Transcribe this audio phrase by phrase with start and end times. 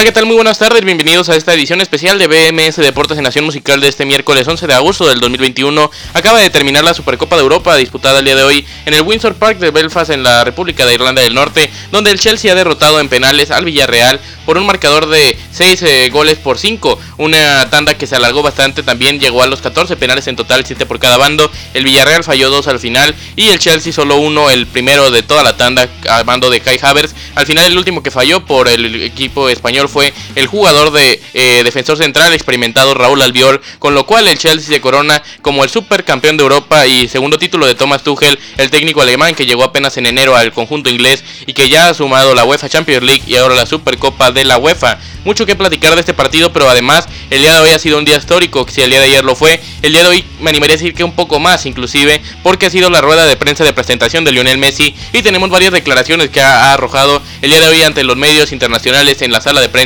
[0.00, 0.24] Hola, ¿qué tal?
[0.24, 3.88] Muy buenas tardes, bienvenidos a esta edición especial de BMS Deportes en Nación Musical de
[3.88, 5.90] este miércoles 11 de agosto del 2021.
[6.14, 9.34] Acaba de terminar la Supercopa de Europa disputada el día de hoy en el Windsor
[9.34, 12.98] Park de Belfast en la República de Irlanda del Norte, donde el Chelsea ha derrotado
[12.98, 16.98] en penales al Villarreal por un marcador de 6 eh, goles por 5.
[17.18, 20.86] Una tanda que se alargó bastante, también llegó a los 14 penales en total, 7
[20.86, 21.50] por cada bando.
[21.74, 25.42] El Villarreal falló 2 al final y el Chelsea solo uno, el primero de toda
[25.42, 27.14] la tanda, a mando de Kai Havertz.
[27.34, 31.62] Al final el último que falló por el equipo español fue el jugador de eh,
[31.64, 36.36] defensor central experimentado Raúl Albiol, con lo cual el Chelsea se corona como el supercampeón
[36.36, 40.06] de Europa y segundo título de Thomas Tuchel, el técnico alemán que llegó apenas en
[40.06, 43.54] enero al conjunto inglés y que ya ha sumado la UEFA Champions League y ahora
[43.54, 44.98] la Supercopa de la UEFA.
[45.24, 48.04] Mucho que platicar de este partido, pero además el día de hoy ha sido un
[48.04, 50.74] día histórico, si el día de ayer lo fue, el día de hoy me animaría
[50.74, 53.72] a decir que un poco más inclusive, porque ha sido la rueda de prensa de
[53.72, 57.82] presentación de Lionel Messi y tenemos varias declaraciones que ha, arrojado el día de hoy
[57.82, 59.79] ante los medios internacionales en la sala de prensa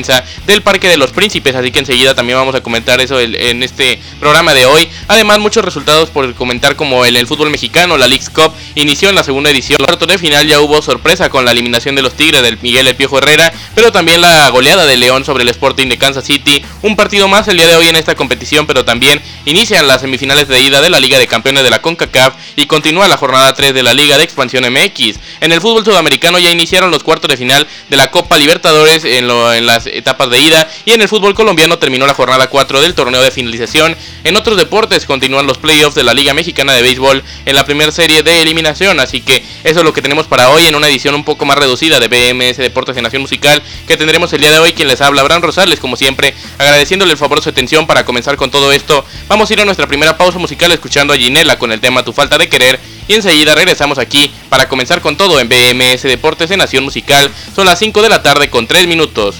[0.46, 4.00] del Parque de los Príncipes, así que enseguida también vamos a comentar eso en este
[4.18, 4.88] programa de hoy.
[5.06, 9.14] Además, muchos resultados por comentar como en el fútbol mexicano, la League's Cup inició en
[9.14, 9.76] la segunda edición.
[9.78, 12.88] El cuarto de final ya hubo sorpresa con la eliminación de los Tigres del Miguel
[12.88, 16.64] El Piojo Herrera, pero también la goleada de León sobre el Sporting de Kansas City.
[16.82, 20.48] Un partido más el día de hoy en esta competición, pero también inician las semifinales
[20.48, 23.74] de ida de la Liga de Campeones de la CONCACAF y continúa la jornada 3
[23.74, 25.18] de la Liga de Expansión MX.
[25.40, 29.30] En el fútbol sudamericano ya iniciaron los cuartos de final de la Copa Libertadores en,
[29.30, 32.94] en las etapas de ida y en el fútbol colombiano terminó la jornada 4 del
[32.94, 33.96] torneo de finalización.
[34.24, 37.92] En otros deportes continúan los playoffs de la Liga Mexicana de Béisbol en la primera
[37.92, 41.14] serie de eliminación, así que eso es lo que tenemos para hoy en una edición
[41.14, 44.58] un poco más reducida de BMS Deportes en Nación Musical que tendremos el día de
[44.58, 44.72] hoy.
[44.72, 48.36] Quien les habla, Abraham Rosales, como siempre, agradeciéndole el favor de su atención para comenzar
[48.36, 49.04] con todo esto.
[49.28, 52.12] Vamos a ir a nuestra primera pausa musical escuchando a Ginela con el tema Tu
[52.12, 52.78] falta de querer
[53.08, 57.30] y enseguida regresamos aquí para comenzar con todo en BMS Deportes en Nación Musical.
[57.54, 59.36] Son las 5 de la tarde con 3 minutos.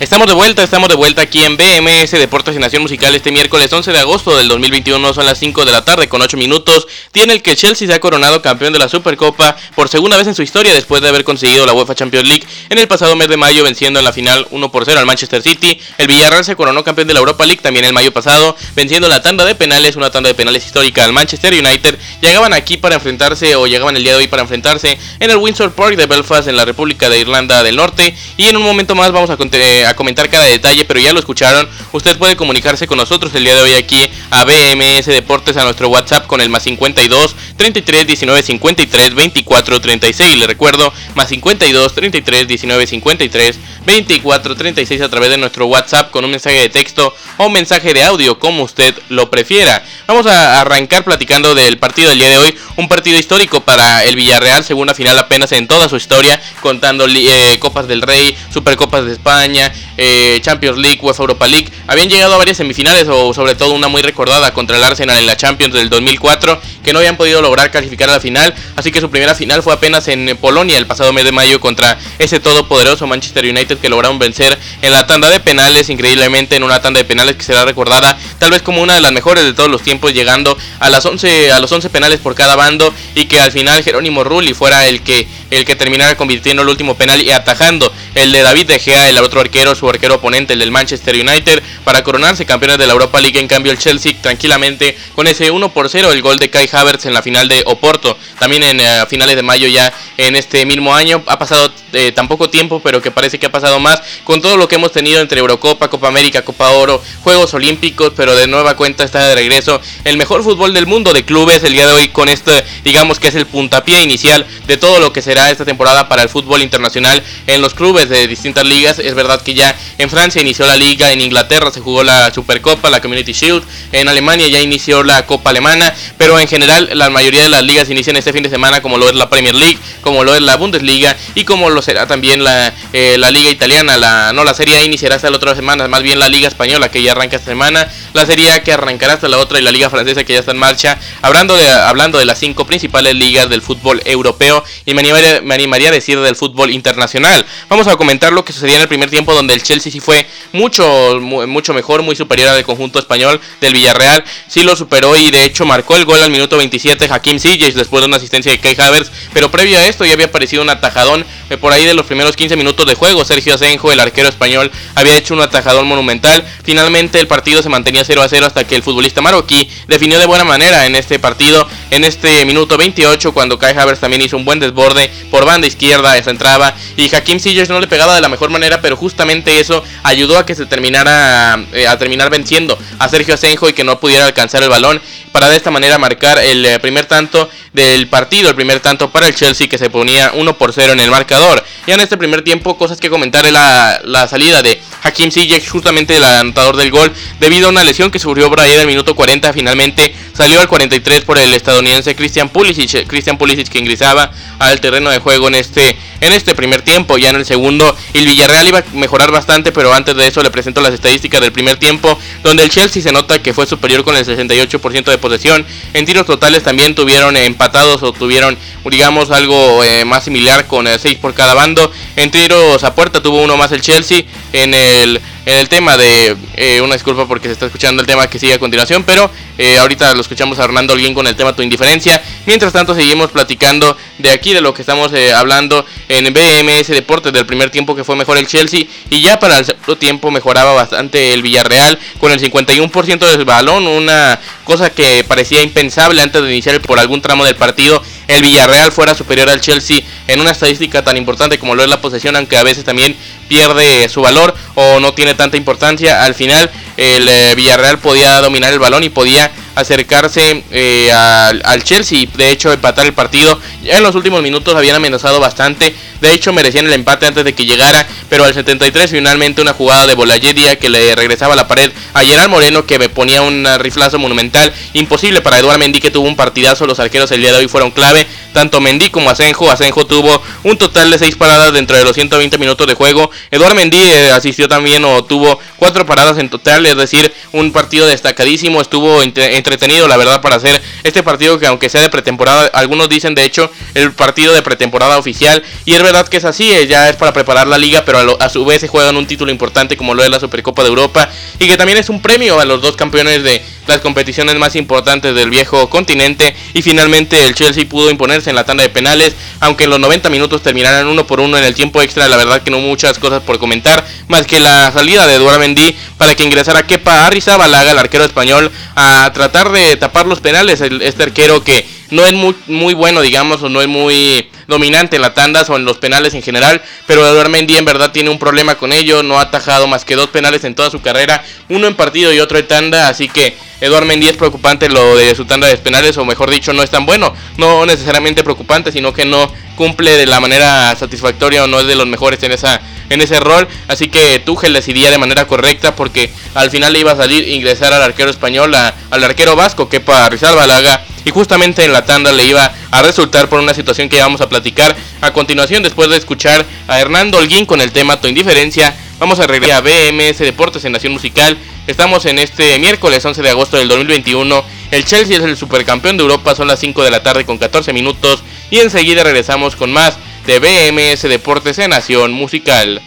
[0.00, 3.72] Estamos de vuelta, estamos de vuelta aquí en BMS Deportes y Nación Musical este miércoles
[3.72, 6.86] 11 de agosto del 2021, son las 5 de la tarde con 8 minutos.
[7.10, 10.36] Tiene el que Chelsea se ha coronado campeón de la Supercopa por segunda vez en
[10.36, 13.36] su historia después de haber conseguido la UEFA Champions League en el pasado mes de
[13.36, 15.80] mayo venciendo en la final 1 por 0 al Manchester City.
[15.98, 19.20] El Villarreal se coronó campeón de la Europa League también el mayo pasado venciendo la
[19.20, 21.98] tanda de penales, una tanda de penales histórica al Manchester United.
[22.20, 25.72] Llegaban aquí para enfrentarse o llegaban el día de hoy para enfrentarse en el Windsor
[25.72, 29.10] Park de Belfast en la República de Irlanda del Norte y en un momento más
[29.10, 31.68] vamos a contar a comentar cada detalle, pero ya lo escucharon.
[31.92, 35.88] Usted puede comunicarse con nosotros el día de hoy aquí a BMS Deportes a nuestro
[35.88, 40.36] WhatsApp con el más 52 33 19 53 24 36.
[40.36, 46.24] Le recuerdo, más 52 33 19 53 24 36 a través de nuestro WhatsApp con
[46.24, 49.84] un mensaje de texto o un mensaje de audio, como usted lo prefiera.
[50.06, 52.58] Vamos a arrancar platicando del partido del día de hoy.
[52.76, 57.58] Un partido histórico para el Villarreal, segunda final apenas en toda su historia, contando eh,
[57.58, 61.68] Copas del Rey, Supercopas de España, eh, Champions League, UEFA Europa League.
[61.86, 65.26] Habían llegado a varias semifinales o sobre todo una muy recordada contra el Arsenal en
[65.26, 68.54] la Champions del 2004 que no habían podido lograr calificar a la final.
[68.76, 71.98] Así que su primera final fue apenas en Polonia el pasado mes de mayo contra
[72.18, 76.80] ese todopoderoso Manchester United que lograron vencer en la tanda de penales, increíblemente en una
[76.80, 79.70] tanda de penales que será recordada tal vez como una de las mejores de todos
[79.70, 83.40] los tiempos, llegando a las 11 a los 11 penales por cada bando y que
[83.40, 87.30] al final Jerónimo Rulli fuera el que el que terminara convirtiendo el último penal y
[87.30, 91.14] atajando el de David De Gea, el otro arquero, su arquero oponente, el del Manchester
[91.14, 93.38] United, para coronarse campeones de la Europa League.
[93.38, 97.06] En cambio, el Chelsea tranquilamente con ese 1 por 0, el gol de Kai Havertz
[97.06, 100.94] en la final de Oporto, también en eh, finales de mayo ya en este mismo
[100.94, 101.22] año.
[101.26, 104.56] Ha pasado eh, tan poco tiempo, pero que parece que ha pasado más con todo
[104.56, 108.76] lo que hemos tenido entre Eurocopa, Copa América, Copa Oro, Juegos Olímpicos, pero de nueva
[108.76, 112.08] cuenta está de regreso el mejor fútbol del mundo de clubes el día de hoy
[112.08, 116.08] con este, digamos que es el puntapié inicial de todo lo que será esta temporada
[116.08, 118.98] para el fútbol internacional en los clubes de distintas ligas.
[118.98, 119.57] Es verdad que ya
[119.98, 123.62] en Francia inició la liga, en Inglaterra se jugó la Supercopa, la Community Shield,
[123.92, 127.90] en Alemania ya inició la Copa Alemana, pero en general la mayoría de las ligas
[127.90, 130.56] inician este fin de semana como lo es la Premier League, como lo es la
[130.56, 134.76] Bundesliga y como lo será también la, eh, la Liga Italiana, la, no la Serie
[134.76, 137.50] A iniciará hasta la otra semana, más bien la Liga Española que ya arranca esta
[137.50, 140.40] semana, la Serie A que arrancará hasta la otra y la Liga Francesa que ya
[140.40, 144.94] está en marcha, hablando de, hablando de las cinco principales ligas del fútbol europeo y
[144.94, 147.44] me animaría, me animaría a decir del fútbol internacional.
[147.68, 150.26] Vamos a comentar lo que sucedía en el primer tiempo donde el Chelsea sí fue
[150.52, 154.24] mucho, mucho mejor, muy superior al conjunto español del Villarreal.
[154.48, 158.02] Sí lo superó y de hecho marcó el gol al minuto 27 Hakim Ziyech después
[158.02, 159.10] de una asistencia de Kai Havertz.
[159.32, 162.36] Pero previo a esto ya había aparecido un atajadón eh, por ahí de los primeros
[162.36, 163.24] 15 minutos de juego.
[163.24, 166.44] Sergio Asenjo, el arquero español, había hecho un atajadón monumental.
[166.62, 170.26] Finalmente el partido se mantenía 0 a 0 hasta que el futbolista marroquí definió de
[170.26, 174.44] buena manera en este partido, en este minuto 28, cuando Kai Havertz también hizo un
[174.44, 178.28] buen desborde por banda izquierda, se entraba y Hakim Ziyech no le pegaba de la
[178.28, 183.08] mejor manera, pero justamente eso ayudó a que se terminara eh, a terminar venciendo a
[183.08, 185.00] Sergio Asenjo y que no pudiera alcanzar el balón
[185.32, 189.26] para de esta manera marcar el eh, primer tanto del partido, el primer tanto para
[189.26, 191.37] el Chelsea que se ponía 1 por 0 en el marcador.
[191.86, 195.68] Ya en este primer tiempo, cosas que comentar es la, la salida de Hakim Ziyech,
[195.68, 199.14] justamente el anotador del gol, debido a una lesión que sufrió ahí en el minuto
[199.14, 204.30] 40, finalmente salió al 43 por el estadounidense Christian Pulisic, Christian Pulisic que ingresaba
[204.60, 208.24] al terreno de juego en este en este primer tiempo, ya en el segundo el
[208.24, 211.76] Villarreal iba a mejorar bastante, pero antes de eso le presento las estadísticas del primer
[211.76, 216.06] tiempo, donde el Chelsea se nota que fue superior con el 68% de posesión, en
[216.06, 221.18] tiros totales también tuvieron empatados o tuvieron digamos algo eh, más similar con 6 eh,
[221.20, 225.56] por cada bando, en tiros a puerta tuvo uno más el Chelsea, en el en
[225.56, 228.58] el tema de eh, una disculpa porque se está escuchando el tema que sigue a
[228.58, 232.22] continuación, pero eh, ahorita lo escuchamos a Alguien con el tema tu indiferencia.
[232.44, 237.32] Mientras tanto seguimos platicando de aquí de lo que estamos eh, hablando en BMS Deportes
[237.32, 240.74] del primer tiempo que fue mejor el Chelsea y ya para el segundo tiempo mejoraba
[240.74, 246.50] bastante el Villarreal con el 51% del balón, una cosa que parecía impensable antes de
[246.50, 251.02] iniciar por algún tramo del partido el Villarreal fuera superior al Chelsea en una estadística
[251.02, 253.16] tan importante como lo es la posesión, aunque a veces también
[253.48, 256.24] pierde su valor o no tiene tanta importancia.
[256.24, 262.26] Al final el eh, Villarreal podía dominar el balón y podía acercarse eh, al, Chelsea,
[262.34, 263.58] de hecho empatar el partido.
[263.82, 267.54] Ya en los últimos minutos habían amenazado bastante, de hecho merecían el empate antes de
[267.54, 271.68] que llegara, pero al 73 finalmente una jugada de Bolayedia que le regresaba a la
[271.68, 276.10] pared a Gerard Moreno que me ponía un riflazo monumental, imposible para Eduardo Mendy que
[276.10, 279.70] tuvo un partidazo, los arqueros el día de hoy fueron clave, tanto Mendy como Asenjo,
[279.70, 283.74] Asenjo tuvo un total de 6 paradas dentro de los 120 minutos de juego, Eduardo
[283.74, 288.80] Mendy eh, asistió también o tuvo 4 paradas en total, es decir, un partido destacadísimo,
[288.80, 293.08] estuvo entre, entretenido la verdad para hacer este partido que aunque sea de pretemporada, algunos
[293.08, 296.86] dicen de hecho el partido de pretemporada oficial y es verdad que es así, eh,
[296.86, 299.96] ya es para preparar la liga, pero a, su vez se juegan un título importante
[299.96, 301.28] como lo es la Supercopa de Europa
[301.58, 305.34] y que también es un premio a los dos campeones de las competiciones más importantes
[305.34, 309.84] del viejo continente y finalmente el Chelsea pudo imponerse en la tanda de penales, aunque
[309.84, 312.70] en los 90 minutos terminaran uno por uno en el tiempo extra, la verdad que
[312.70, 316.86] no muchas cosas por comentar, más que la salida de Eduardo Mendy para que ingresara
[316.86, 322.24] Kepa Arrizabalaga, el arquero español, a tratar de tapar los penales, este arquero que no
[322.24, 325.84] es muy, muy bueno, digamos, o no es muy dominante en la tandas o en
[325.84, 329.38] los penales en general, pero Eduardo Mendy en verdad tiene un problema con ello, no
[329.38, 332.58] ha atajado más que dos penales en toda su carrera, uno en partido y otro
[332.58, 336.24] en tanda, así que Eduardo Mendy es preocupante lo de su tanda de penales, o
[336.24, 340.40] mejor dicho, no es tan bueno, no necesariamente preocupante, sino que no cumple de la
[340.40, 344.38] manera satisfactoria o no es de los mejores en esa en ese rol, así que
[344.38, 348.30] Tuchel decidía de manera correcta porque al final le iba a salir ingresar al arquero
[348.30, 353.02] español, al arquero vasco, que para Balaga y justamente en la tanda le iba a
[353.02, 357.38] resultar por una situación que vamos a platicar a continuación después de escuchar a Hernando
[357.38, 358.96] Holguín con el tema Tu Indiferencia.
[359.18, 361.58] Vamos a regresar a BMS Deportes en Nación Musical.
[361.86, 364.64] Estamos en este miércoles 11 de agosto del 2021.
[364.90, 367.92] El Chelsea es el supercampeón de Europa, son las 5 de la tarde con 14
[367.92, 370.18] minutos y enseguida regresamos con más
[370.48, 373.02] de BMS Deportes en Nación Musical.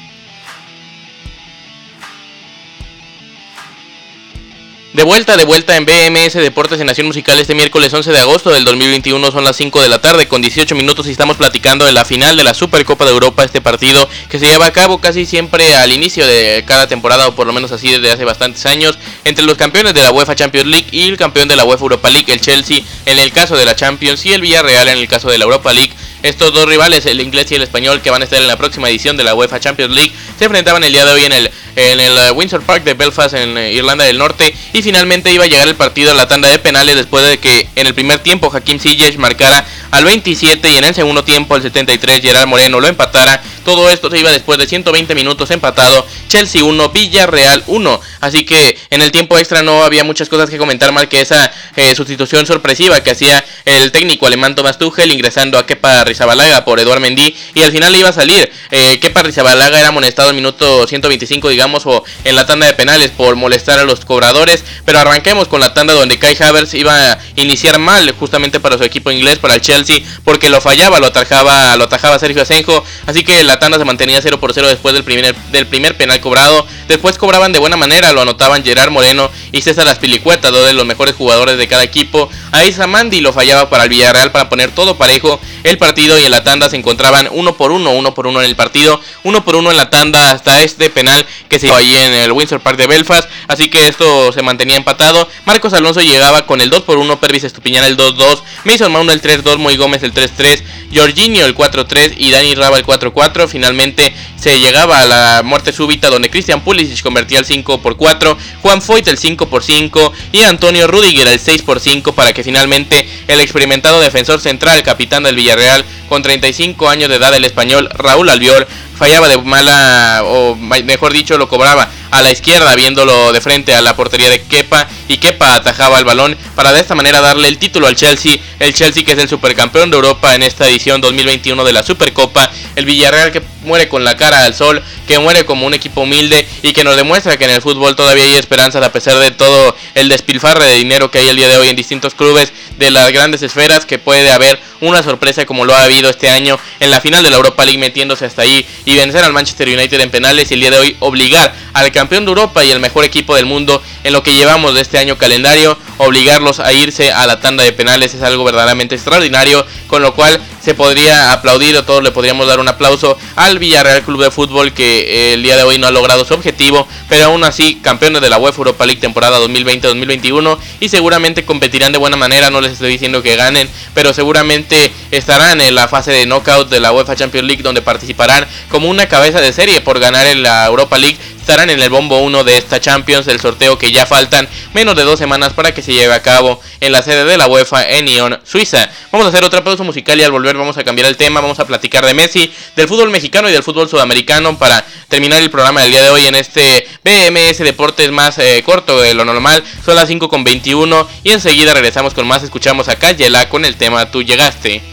[4.93, 8.50] De vuelta, de vuelta en BMS Deportes en Nación Musical este miércoles 11 de agosto
[8.50, 11.93] del 2021 son las 5 de la tarde con 18 minutos y estamos platicando de
[11.93, 15.25] la final de la Supercopa de Europa, este partido que se lleva a cabo casi
[15.25, 19.00] siempre al inicio de cada temporada o por lo menos así desde hace bastantes años
[19.24, 22.10] entre los campeones de la UEFA Champions League y el campeón de la UEFA Europa
[22.10, 25.29] League, el Chelsea en el caso de la Champions y el Villarreal en el caso
[25.29, 25.93] de la Europa League.
[26.24, 28.88] Estos dos rivales, el inglés y el español, que van a estar en la próxima
[28.89, 32.00] edición de la UEFA Champions League, se enfrentaban el día de hoy en el, en
[32.00, 34.55] el eh, Windsor Park de Belfast, en eh, Irlanda del Norte.
[34.74, 37.69] Y finalmente iba a llegar el partido a la tanda de penales después de que
[37.75, 41.62] en el primer tiempo Hakim Ziyech marcara al 27 y en el segundo tiempo al
[41.62, 46.05] 73 Gerard Moreno lo empatara Todo esto se iba después de 120 minutos empatado.
[46.27, 48.01] Chelsea 1, Villarreal 1.
[48.21, 51.51] Así que en el tiempo extra no había muchas cosas que comentar más que esa
[51.75, 56.79] eh, sustitución sorpresiva que hacía el técnico alemán Thomas Tuchel ingresando a Kepa Rizabalaga por
[56.79, 58.51] Eduard Mendy y al final iba a salir.
[58.71, 63.11] Eh, Kepa Rizabalaga era amonestado en minuto 125 digamos o en la tanda de penales
[63.11, 64.63] por molestar a los cobradores.
[64.85, 68.83] Pero arranquemos con la tanda donde Kai Havertz iba a iniciar mal justamente para su
[68.83, 72.83] equipo inglés, para el Chelsea, porque lo fallaba, lo atajaba, lo atajaba Sergio Asenjo.
[73.05, 76.20] Así que la tanda se mantenía 0 por 0 después del primer, del primer penal
[76.20, 76.65] cobrado.
[76.88, 80.86] Después cobraban de buena manera, lo anotaban Gerard Moreno y César Aspilicueta, dos de los
[80.86, 82.29] mejores jugadores de cada equipo.
[82.51, 86.31] Ahí Samandi lo fallaba para el Villarreal para poner todo parejo el partido y en
[86.31, 89.55] la tanda se encontraban uno por uno, uno por uno en el partido, uno por
[89.55, 92.77] uno en la tanda hasta este penal que se dio ahí en el Windsor Park
[92.77, 93.29] de Belfast.
[93.48, 95.27] Así que esto se mantenía empatado.
[95.46, 99.22] Marcos Alonso llegaba con el 2 por 1, Pervis Estupiñán el 2-2, Mason Mount el
[99.22, 100.62] 3-2, Moy Gómez el 3-3,
[100.93, 103.40] Jorginho el 4-3 y Dani Raba el 4-4.
[103.48, 108.38] Finalmente se llegaba a la muerte súbita donde Christian Pulisic convertía el 5 por 4,
[108.62, 112.43] Juan Foyt el 5 por 5 y Antonio Rudiger el 6 por 5 para que
[112.43, 117.89] finalmente el experimentado defensor central, capitán del Villarreal, con 35 años de edad el español
[117.93, 118.67] Raúl Albiol,
[119.01, 123.81] fallaba de mala, o mejor dicho, lo cobraba a la izquierda, viéndolo de frente a
[123.81, 127.58] la portería de Kepa, y Kepa atajaba el balón para de esta manera darle el
[127.58, 131.63] título al Chelsea, el Chelsea que es el supercampeón de Europa en esta edición 2021
[131.63, 135.65] de la Supercopa, el Villarreal que muere con la cara al sol, que muere como
[135.65, 138.91] un equipo humilde y que nos demuestra que en el fútbol todavía hay esperanzas a
[138.91, 142.15] pesar de todo el despilfarre de dinero que hay el día de hoy en distintos
[142.15, 146.29] clubes de las grandes esferas, que puede haber una sorpresa como lo ha habido este
[146.29, 149.67] año en la final de la Europa League metiéndose hasta ahí y vencer al Manchester
[149.67, 152.79] United en penales y el día de hoy obligar al campeón de Europa y el
[152.79, 157.11] mejor equipo del mundo en lo que llevamos de este año calendario, obligarlos a irse
[157.11, 161.75] a la tanda de penales es algo verdaderamente extraordinario, con lo cual se podría aplaudir
[161.77, 165.43] o todos le podríamos dar un aplauso al Villarreal Club de Fútbol que eh, el
[165.43, 168.59] día de hoy no ha logrado su objetivo, pero aún así campeones de la UEFA
[168.59, 173.35] Europa League temporada 2020-2021 y seguramente competirán de buena manera, no les estoy diciendo que
[173.35, 177.81] ganen, pero seguramente estarán en la fase de knockout de la UEFA Champions League donde
[177.81, 181.89] participarán como una cabeza de serie por ganar en la Europa League estarán en el
[181.89, 185.73] bombo 1 de esta Champions, el sorteo que ya faltan menos de dos semanas para
[185.73, 188.89] que se lleve a cabo en la sede de la UEFA en Lyon, Suiza.
[189.11, 191.60] Vamos a hacer otra pausa musical y al volver vamos a cambiar el tema, vamos
[191.60, 195.81] a platicar de Messi, del fútbol mexicano y del fútbol sudamericano para terminar el programa
[195.81, 199.63] del día de hoy en este BMS Deportes más eh, corto de lo normal.
[199.86, 203.75] Son las 5 con 21 y enseguida regresamos con más, escuchamos a Yela con el
[203.75, 204.90] tema Tú llegaste.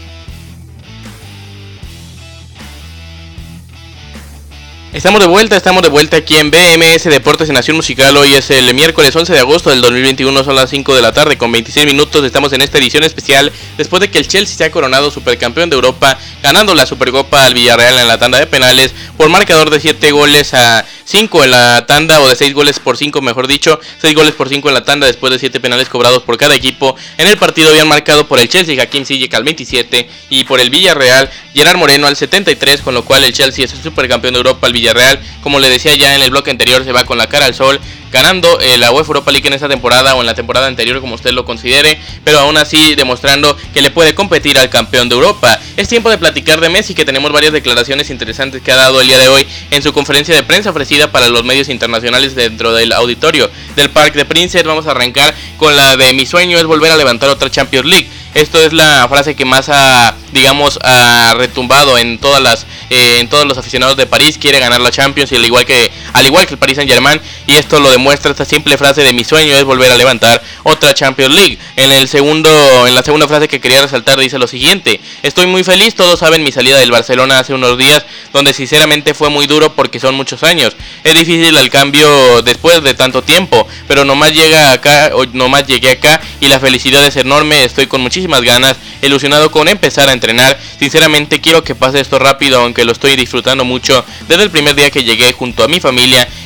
[4.91, 8.17] Estamos de vuelta, estamos de vuelta aquí en BMS Deportes en Nación Musical.
[8.17, 11.37] Hoy es el miércoles 11 de agosto del 2021, son las 5 de la tarde
[11.37, 12.25] con 26 minutos.
[12.25, 15.75] Estamos en esta edición especial después de que el Chelsea se ha coronado supercampeón de
[15.75, 20.11] Europa, ganando la Supercopa al Villarreal en la tanda de penales por marcador de 7
[20.11, 24.13] goles a 5 en la tanda, o de 6 goles por 5, mejor dicho, 6
[24.13, 26.95] goles por 5 en la tanda después de 7 penales cobrados por cada equipo.
[27.17, 30.69] En el partido habían marcado por el Chelsea Hakim Ziyech al 27 y por el
[30.69, 34.67] Villarreal Gerard Moreno al 73, con lo cual el Chelsea es el supercampeón de Europa
[34.67, 35.19] al Villarreal.
[35.41, 37.79] Como le decía ya en el bloque anterior, se va con la cara al sol
[38.11, 41.15] ganando eh, la UEFA Europa League en esta temporada o en la temporada anterior como
[41.15, 45.59] usted lo considere, pero aún así demostrando que le puede competir al campeón de Europa.
[45.77, 49.07] Es tiempo de platicar de Messi que tenemos varias declaraciones interesantes que ha dado el
[49.07, 52.91] día de hoy en su conferencia de prensa ofrecida para los medios internacionales dentro del
[52.93, 54.63] auditorio del Parque de Princes.
[54.63, 58.09] Vamos a arrancar con la de mi sueño es volver a levantar otra Champions League.
[58.35, 63.27] Esto es la frase que más ha, digamos, ha retumbado en todas las, eh, en
[63.27, 64.37] todos los aficionados de París.
[64.39, 67.19] Quiere ganar la Champions y al igual que, al igual que el Paris Saint Germain.
[67.45, 70.93] Y esto lo demuestra esta simple frase de mi sueño es volver a levantar otra
[70.93, 71.57] Champions League.
[71.75, 75.63] En el segundo, en la segunda frase que quería resaltar dice lo siguiente: Estoy muy
[75.63, 75.95] feliz.
[75.95, 79.99] Todos saben mi salida del Barcelona hace unos días, donde sinceramente fue muy duro porque
[79.99, 80.75] son muchos años.
[81.03, 86.21] Es difícil el cambio después de tanto tiempo, pero nomás llega acá, nomás llegué acá
[86.39, 87.63] y la felicidad es enorme.
[87.63, 90.59] Estoy con muchísimas ganas, ilusionado con empezar a entrenar.
[90.79, 94.89] Sinceramente quiero que pase esto rápido, aunque lo estoy disfrutando mucho desde el primer día
[94.89, 95.98] que llegué junto a mi familia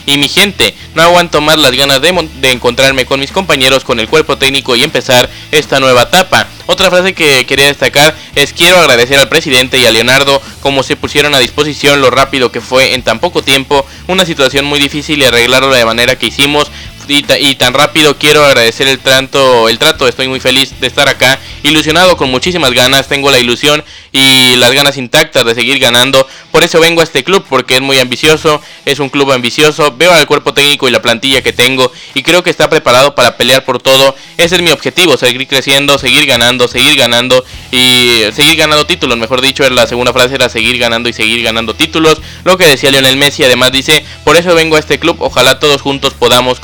[0.05, 0.73] y mi gente.
[0.95, 4.83] No aguanto más las ganas de, encontrarme con mis compañeros, con el cuerpo técnico y
[4.83, 6.47] empezar esta nueva etapa.
[6.65, 10.95] Otra frase que quería destacar es quiero agradecer al presidente y a Leonardo como se
[10.95, 15.21] pusieron a disposición lo rápido que fue en tan poco tiempo, una situación muy difícil
[15.21, 16.71] y arreglarlo de manera que hicimos
[17.07, 21.39] y, tan rápido quiero agradecer el trato, el trato, estoy muy feliz de estar acá,
[21.63, 26.63] ilusionado con muchísimas ganas, tengo la ilusión y las ganas intactas de seguir ganando, por
[26.63, 30.27] eso vengo a este club porque es muy ambicioso, es un club ambicioso, veo al
[30.27, 33.81] cuerpo técnico y la plantilla que tengo y creo que está preparado para pelear por
[33.81, 39.17] todo, ese es mi objetivo, seguir creciendo, seguir ganando, seguir ganando y seguir ganando títulos,
[39.17, 42.91] mejor dicho, la segunda frase era seguir ganando y seguir ganando títulos, lo que decía
[42.91, 46.59] Lionel Messi, además dice, por eso vengo a este club, ojalá todos juntos podamos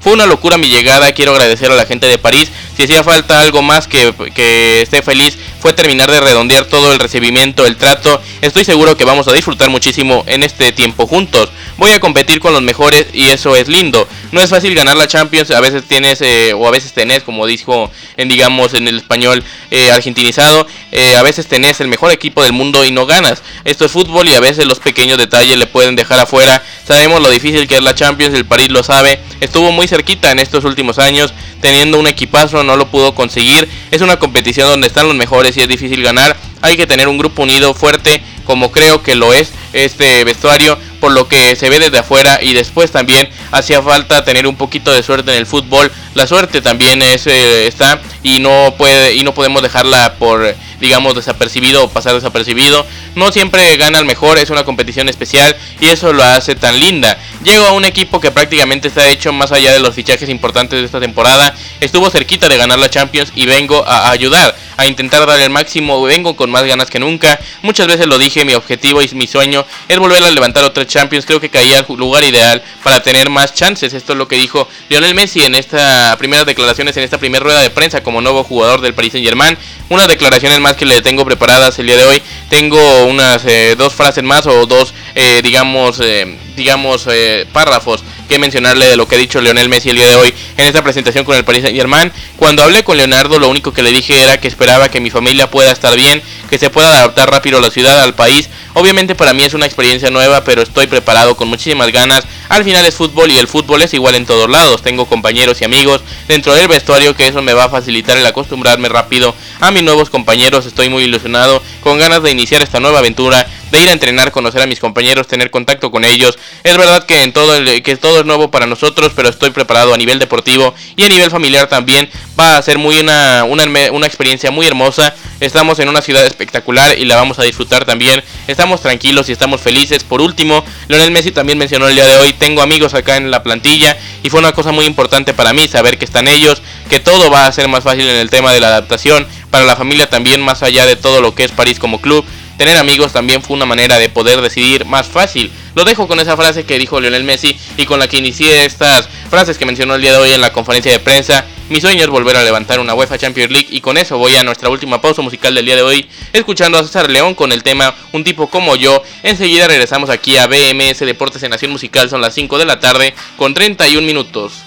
[0.00, 2.50] Fue una locura mi llegada, quiero agradecer a la gente de París.
[2.78, 7.00] Si hacía falta algo más que, que esté feliz, fue terminar de redondear todo el
[7.00, 8.22] recibimiento, el trato.
[8.40, 11.50] Estoy seguro que vamos a disfrutar muchísimo en este tiempo juntos.
[11.76, 14.06] Voy a competir con los mejores y eso es lindo.
[14.30, 17.46] No es fácil ganar la Champions, a veces tienes eh, o a veces tenés, como
[17.46, 19.42] dijo en digamos en el español
[19.72, 23.42] eh, argentinizado, eh, a veces tenés el mejor equipo del mundo y no ganas.
[23.64, 26.62] Esto es fútbol y a veces los pequeños detalles le pueden dejar afuera.
[26.86, 29.18] Sabemos lo difícil que es la Champions, el París lo sabe.
[29.40, 33.68] Estuvo muy cerquita en estos últimos años, teniendo un equipazo, no lo pudo conseguir.
[33.90, 36.36] Es una competición donde están los mejores y es difícil ganar.
[36.62, 41.12] Hay que tener un grupo unido fuerte, como creo que lo es este vestuario por
[41.12, 45.02] lo que se ve desde afuera y después también hacía falta tener un poquito de
[45.02, 45.90] suerte en el fútbol.
[46.14, 51.14] La suerte también es, eh, está y no puede y no podemos dejarla por digamos
[51.14, 52.86] desapercibido o pasar desapercibido.
[53.14, 57.18] No siempre gana el mejor, es una competición especial y eso lo hace tan linda.
[57.42, 60.84] Llego a un equipo que prácticamente está hecho más allá de los fichajes importantes de
[60.84, 61.54] esta temporada.
[61.80, 66.02] Estuvo cerquita de ganar la Champions y vengo a ayudar, a intentar dar el máximo.
[66.02, 67.38] Vengo con más ganas que nunca.
[67.62, 71.26] Muchas veces lo dije, mi objetivo y mi sueño es volver a levantar otra Champions.
[71.26, 73.94] Creo que caía el lugar ideal para tener más chances.
[73.94, 77.60] Esto es lo que dijo Lionel Messi en estas primeras declaraciones, en esta primera rueda
[77.60, 79.56] de prensa como nuevo jugador del Paris Saint Germain.
[79.88, 82.22] Unas declaraciones más que le tengo preparadas el día de hoy.
[82.48, 87.06] Tengo unas eh, dos frases más o dos, eh, digamos, eh, digamos,
[87.52, 90.66] párrafos que mencionarle de lo que ha dicho Lionel Messi el día de hoy en
[90.66, 92.12] esta presentación con el Paris Saint Germain.
[92.36, 95.50] Cuando hablé con Leonardo, lo único que le dije era que esperaba que mi familia
[95.50, 98.50] pueda estar bien, que se pueda adaptar rápido a la ciudad, al país.
[98.74, 102.24] Obviamente para mí es una experiencia nueva, pero estoy preparado con muchísimas ganas.
[102.48, 104.82] Al final es fútbol y el fútbol es igual en todos lados.
[104.82, 108.88] Tengo compañeros y amigos dentro del vestuario que eso me va a facilitar el acostumbrarme
[108.88, 110.66] rápido a mis nuevos compañeros.
[110.66, 114.62] Estoy muy ilusionado, con ganas de iniciar esta nueva aventura, de ir a entrenar, conocer
[114.62, 116.38] a mis compañeros, tener contacto con ellos.
[116.64, 117.52] Es verdad que en todo
[117.82, 121.30] que todo es nuevo para nosotros, pero estoy preparado a nivel deportivo y a nivel
[121.30, 122.08] familiar también.
[122.38, 125.14] Va a ser muy una, una, una experiencia muy hermosa.
[125.40, 128.22] Estamos en una ciudad espectacular y la vamos a disfrutar también.
[128.46, 130.02] Estamos tranquilos y estamos felices.
[130.02, 133.42] Por último, Lionel Messi también mencionó el día de hoy, tengo amigos acá en la
[133.42, 137.30] plantilla y fue una cosa muy importante para mí saber que están ellos, que todo
[137.30, 140.40] va a ser más fácil en el tema de la adaptación, para la familia también
[140.40, 142.24] más allá de todo lo que es París como club.
[142.56, 145.50] Tener amigos también fue una manera de poder decidir más fácil.
[145.76, 149.08] Lo dejo con esa frase que dijo Lionel Messi y con la que inicié estas
[149.30, 151.44] frases que mencionó el día de hoy en la conferencia de prensa.
[151.68, 154.42] Mi sueño es volver a levantar una UEFA Champions League y con eso voy a
[154.42, 157.94] nuestra última pausa musical del día de hoy, escuchando a César León con el tema
[158.12, 159.02] Un tipo como yo.
[159.22, 163.14] Enseguida regresamos aquí a BMS Deportes en Nación Musical, son las 5 de la tarde
[163.36, 164.62] con 31 minutos.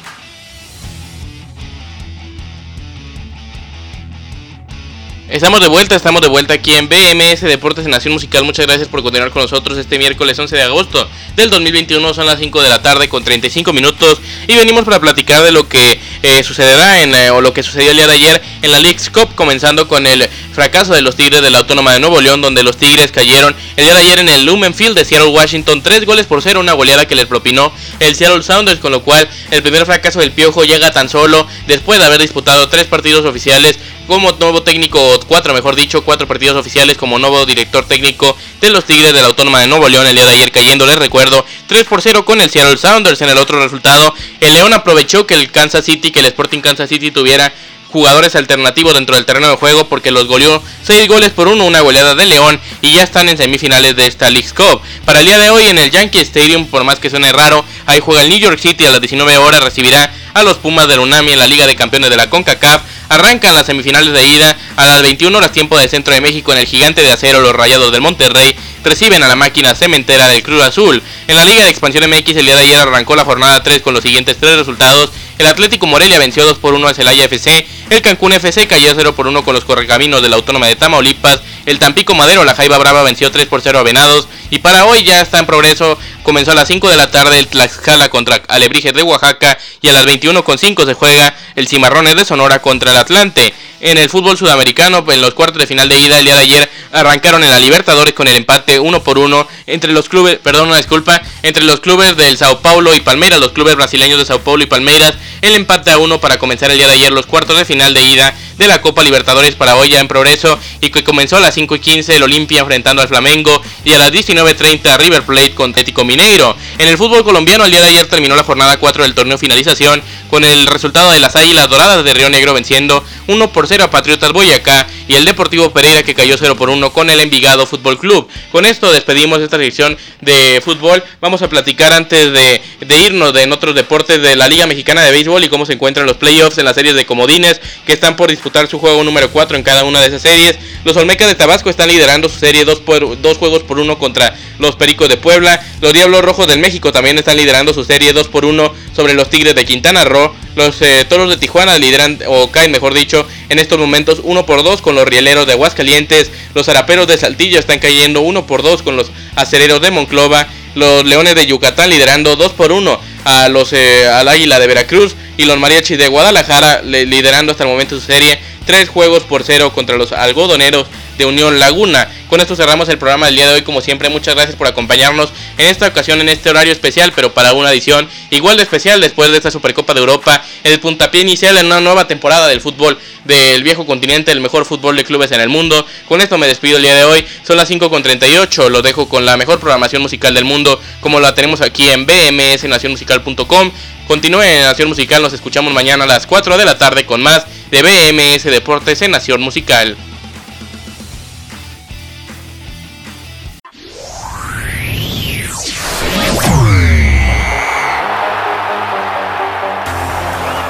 [5.32, 8.44] Estamos de vuelta, estamos de vuelta aquí en BMS Deportes en Nación Musical.
[8.44, 12.14] Muchas gracias por continuar con nosotros este miércoles 11 de agosto del 2021.
[12.14, 15.70] Son las 5 de la tarde con 35 minutos y venimos para platicar de lo
[15.70, 18.80] que eh, sucederá en, eh, o lo que sucedió el día de ayer en la
[18.80, 22.42] League's Cup, comenzando con el fracaso de los Tigres de la Autónoma de Nuevo León,
[22.42, 25.82] donde los Tigres cayeron el día de ayer en el Lumen Field de Seattle, Washington,
[25.82, 29.28] tres goles por cero, una goleada que les propinó el Seattle Sounders, con lo cual
[29.52, 33.80] el primer fracaso del Piojo llega tan solo después de haber disputado tres partidos oficiales
[34.08, 38.84] como nuevo técnico, cuatro mejor dicho, cuatro partidos oficiales como nuevo director técnico de los
[38.84, 41.86] Tigres de la Autónoma de Nuevo León el día de ayer cayendo, les recuerdo, 3
[41.86, 44.14] por 0 con el Seattle Sounders en el otro resultado.
[44.42, 47.54] El León aprovechó que el Kansas City, que el Sporting Kansas City tuviera
[47.92, 51.82] jugadores alternativos dentro del terreno de juego porque los goleó 6 goles por 1, una
[51.82, 54.82] goleada de León y ya están en semifinales de esta League Cup.
[55.06, 58.00] Para el día de hoy en el Yankee Stadium, por más que suene raro, ahí
[58.00, 61.34] juega el New York City a las 19 horas, recibirá a los Pumas del Unami
[61.34, 65.02] en la Liga de Campeones de la CONCACAF Arrancan las semifinales de ida a las
[65.02, 68.00] 21 horas tiempo de Centro de México en el gigante de acero Los Rayados del
[68.00, 71.04] Monterrey reciben a la máquina cementera del Cruz Azul.
[71.28, 73.94] En la Liga de Expansión MX el día de ayer arrancó la jornada 3 con
[73.94, 75.12] los siguientes tres resultados.
[75.38, 77.68] El Atlético Morelia venció 2 por 1 al Celaya FC.
[77.92, 81.42] El Cancún FC cayó 0 por 1 con los Correcaminos de la Autónoma de Tamaulipas.
[81.66, 84.28] El Tampico Madero, la Jaiba Brava venció 3 por 0 a Venados.
[84.50, 85.98] Y para hoy ya está en progreso.
[86.24, 89.58] Comenzó a las 5 de la tarde el Tlaxcala contra Alebrijes de Oaxaca.
[89.82, 93.54] Y a las 21.5 se juega el Cimarrones de Sonora contra el Atlante.
[93.84, 96.72] En el fútbol sudamericano, en los cuartos de final de ida el día de ayer
[96.92, 100.78] arrancaron en la Libertadores con el empate uno por uno entre los clubes, perdón, una
[100.78, 104.64] disculpa, entre los clubes del Sao Paulo y Palmeiras, los clubes brasileños de Sao Paulo
[104.64, 107.66] y Palmeiras, el empate a uno para comenzar el día de ayer los cuartos de
[107.66, 111.38] final de ida de la Copa Libertadores para hoy ya en progreso y que comenzó
[111.38, 115.24] a las 5 y 15 el Olimpia enfrentando al Flamengo y a las 19.30 River
[115.24, 116.56] Plate con Tético Mineiro.
[116.78, 120.02] En el fútbol colombiano el día de ayer terminó la jornada 4 del torneo finalización
[120.30, 123.90] con el resultado de las Águilas Doradas de Río Negro venciendo 1 por 0 a
[123.90, 127.98] Patriotas Boyacá y el Deportivo Pereira que cayó 0 por 1 con el Envigado Fútbol
[127.98, 128.28] Club.
[128.52, 131.04] Con esto despedimos esta edición de fútbol.
[131.20, 135.02] Vamos a platicar antes de, de irnos de en otros deportes de la Liga Mexicana
[135.02, 138.16] de Béisbol y cómo se encuentran los playoffs en las series de comodines que están
[138.16, 140.58] por disputar su juego número 4 en cada una de esas series.
[140.84, 144.36] Los Olmecas de Tabasco están liderando su serie 2 por, dos juegos por 1 contra
[144.60, 145.64] los Pericos de Puebla.
[145.80, 149.30] Los Diablos Rojos del México también están liderando su serie 2 por 1 sobre los
[149.30, 150.34] Tigres de Quintana Roo.
[150.56, 154.64] Los eh, Toros de Tijuana lideran, o caen mejor dicho, en estos momentos 1 por
[154.64, 156.32] 2 con los Rieleros de Aguascalientes.
[156.54, 160.48] Los Araperos de Saltillo están cayendo 1 por 2 con los Acereros de Monclova.
[160.76, 165.16] Los Leones de Yucatán liderando 2 por 1 a los, eh, al Águila de Veracruz.
[165.38, 169.72] Y los Mariachis de Guadalajara liderando hasta el momento su serie 3 juegos por 0
[169.74, 170.88] contra los Algodoneros
[171.22, 172.10] de Unión Laguna.
[172.28, 173.62] Con esto cerramos el programa del día de hoy.
[173.62, 177.54] Como siempre, muchas gracias por acompañarnos en esta ocasión, en este horario especial, pero para
[177.54, 181.68] una edición igual de especial después de esta Supercopa de Europa, el puntapié inicial en
[181.68, 185.50] una nueva temporada del fútbol del viejo continente, el mejor fútbol de clubes en el
[185.50, 185.86] mundo.
[186.08, 187.26] Con esto me despido el día de hoy.
[187.44, 188.70] Son las 5.38.
[188.70, 193.72] Lo dejo con la mejor programación musical del mundo, como la tenemos aquí en bmsnacionmusical.com.
[194.08, 195.22] Continúe en Nación Musical.
[195.22, 199.12] Nos escuchamos mañana a las 4 de la tarde con más de BMS Deportes en
[199.12, 199.96] Nación Musical.